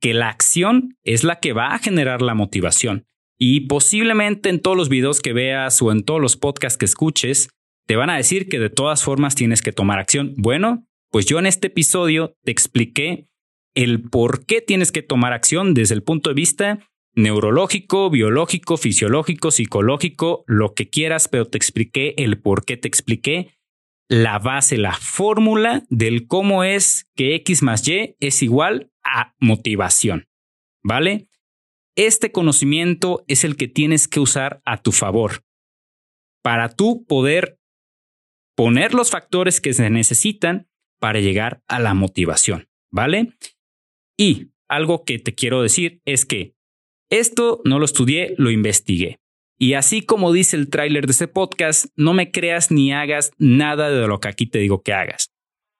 que 0.00 0.14
la 0.14 0.28
acción 0.28 0.96
es 1.02 1.24
la 1.24 1.40
que 1.40 1.52
va 1.52 1.74
a 1.74 1.80
generar 1.80 2.22
la 2.22 2.34
motivación. 2.34 3.08
Y 3.38 3.60
posiblemente 3.60 4.48
en 4.48 4.60
todos 4.60 4.76
los 4.76 4.88
videos 4.88 5.20
que 5.20 5.32
veas 5.32 5.80
o 5.80 5.92
en 5.92 6.02
todos 6.02 6.20
los 6.20 6.36
podcasts 6.36 6.76
que 6.76 6.86
escuches, 6.86 7.50
te 7.86 7.96
van 7.96 8.10
a 8.10 8.16
decir 8.16 8.48
que 8.48 8.58
de 8.58 8.70
todas 8.70 9.04
formas 9.04 9.34
tienes 9.34 9.62
que 9.62 9.72
tomar 9.72 9.98
acción. 9.98 10.34
Bueno, 10.36 10.86
pues 11.10 11.26
yo 11.26 11.38
en 11.38 11.46
este 11.46 11.68
episodio 11.68 12.34
te 12.44 12.50
expliqué 12.50 13.28
el 13.74 14.02
por 14.02 14.44
qué 14.44 14.60
tienes 14.60 14.92
que 14.92 15.02
tomar 15.02 15.32
acción 15.32 15.72
desde 15.72 15.94
el 15.94 16.02
punto 16.02 16.30
de 16.30 16.34
vista 16.34 16.80
neurológico, 17.14 18.10
biológico, 18.10 18.76
fisiológico, 18.76 19.50
psicológico, 19.50 20.44
lo 20.46 20.74
que 20.74 20.88
quieras, 20.88 21.28
pero 21.28 21.46
te 21.46 21.58
expliqué 21.58 22.14
el 22.18 22.40
por 22.40 22.64
qué 22.64 22.76
te 22.76 22.88
expliqué 22.88 23.54
la 24.08 24.38
base, 24.38 24.78
la 24.78 24.94
fórmula 24.94 25.84
del 25.90 26.26
cómo 26.26 26.64
es 26.64 27.08
que 27.14 27.34
X 27.36 27.62
más 27.62 27.86
Y 27.86 28.16
es 28.20 28.42
igual 28.42 28.90
a 29.04 29.34
motivación. 29.38 30.26
¿Vale? 30.82 31.27
Este 31.98 32.30
conocimiento 32.30 33.24
es 33.26 33.42
el 33.42 33.56
que 33.56 33.66
tienes 33.66 34.06
que 34.06 34.20
usar 34.20 34.62
a 34.64 34.80
tu 34.80 34.92
favor 34.92 35.42
para 36.44 36.68
tú 36.68 37.04
poder 37.08 37.58
poner 38.56 38.94
los 38.94 39.10
factores 39.10 39.60
que 39.60 39.74
se 39.74 39.90
necesitan 39.90 40.68
para 41.00 41.18
llegar 41.18 41.60
a 41.66 41.80
la 41.80 41.94
motivación. 41.94 42.68
¿Vale? 42.92 43.32
Y 44.16 44.52
algo 44.68 45.04
que 45.04 45.18
te 45.18 45.34
quiero 45.34 45.60
decir 45.60 46.00
es 46.04 46.24
que 46.24 46.54
esto 47.10 47.62
no 47.64 47.80
lo 47.80 47.84
estudié, 47.84 48.36
lo 48.38 48.52
investigué. 48.52 49.18
Y 49.58 49.72
así 49.72 50.00
como 50.02 50.32
dice 50.32 50.54
el 50.56 50.70
tráiler 50.70 51.04
de 51.06 51.10
este 51.10 51.26
podcast, 51.26 51.86
no 51.96 52.14
me 52.14 52.30
creas 52.30 52.70
ni 52.70 52.92
hagas 52.92 53.32
nada 53.38 53.90
de 53.90 54.06
lo 54.06 54.20
que 54.20 54.28
aquí 54.28 54.46
te 54.46 54.60
digo 54.60 54.84
que 54.84 54.92
hagas. 54.92 55.32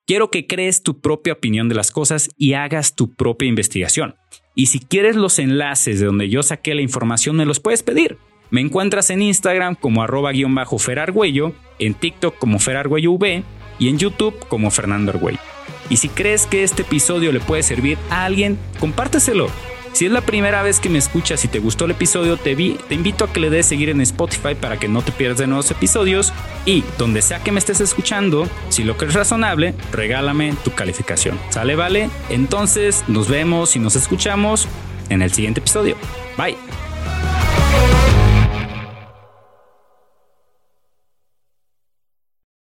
Quiero 0.05 0.33
que 0.33 0.49
crees 0.49 0.83
tu 0.83 1.01
propia 1.01 1.35
opinión 1.35 1.69
de 1.69 1.77
las 1.77 1.93
cosas 1.93 2.29
y 2.37 2.55
hagas 2.55 2.97
tu 2.97 3.15
propia 3.15 3.49
investigación. 3.49 4.17
Y 4.59 4.67
si 4.67 4.81
quieres 4.81 5.15
los 5.15 5.39
enlaces 5.39 6.01
de 6.01 6.07
donde 6.07 6.29
yo 6.29 6.43
saqué 6.43 6.75
la 6.75 6.83
información, 6.83 7.37
me 7.37 7.47
los 7.47 7.61
puedes 7.61 7.85
pedir. 7.85 8.19
Me 8.51 8.61
encuentras 8.61 9.09
en 9.11 9.23
Instagram 9.23 9.77
como 9.77 10.03
arroba 10.03 10.33
guion 10.33 10.53
bajo 10.53 10.81
Ferargüello, 10.81 11.53
en 11.79 11.95
TikTok 11.95 12.37
como 12.39 12.59
Ferargüello 12.59 13.17
y 13.79 13.89
en 13.89 13.99
YouTube 13.99 14.37
como 14.49 14.73
Fernando 14.73 15.13
Argüello. 15.13 15.39
Y 15.89 15.99
si 15.99 16.09
crees 16.09 16.49
que 16.49 16.65
este 16.65 16.83
episodio 16.83 17.31
le 17.31 17.39
puede 17.39 17.63
servir 17.63 17.99
a 18.11 18.25
alguien, 18.25 18.59
compárteselo. 18.81 19.47
Si 19.93 20.07
es 20.07 20.13
la 20.13 20.21
primera 20.21 20.63
vez 20.63 20.81
que 20.81 20.89
me 20.89 20.99
escuchas 20.99 21.45
y 21.45 21.49
te 21.49 21.59
gustó 21.59 21.85
el 21.85 21.93
episodio, 21.93 22.37
te, 22.37 22.55
te 22.55 22.95
invito 22.95 23.25
a 23.25 23.33
que 23.33 23.41
le 23.41 23.51
des 23.51 23.67
seguir 23.67 23.89
en 23.89 24.01
Spotify 24.01 24.55
para 24.55 24.79
que 24.79 24.89
no 24.89 25.03
te 25.03 25.13
pierdas 25.13 25.39
de 25.39 25.47
nuevos 25.47 25.71
episodios. 25.71 26.33
Y 26.65 26.85
donde 26.99 27.23
sea 27.23 27.43
que 27.43 27.53
me 27.53 27.59
estés 27.59 27.81
escuchando, 27.81 28.49
si 28.69 28.85
lo 28.85 28.97
crees 28.97 29.15
razonable, 29.15 29.75
regálame 29.93 30.55
tu 30.65 30.73
calificación. 30.73 31.39
¿Sale, 31.51 31.77
vale? 31.77 32.11
Entonces 32.29 33.05
nos 33.09 33.29
vemos 33.29 33.77
y 33.77 33.79
nos 33.79 33.97
escuchamos 33.97 34.69
en 35.09 35.23
el 35.23 35.33
siguiente 35.33 35.61
episodio. 35.61 35.97
Bye. 36.37 36.88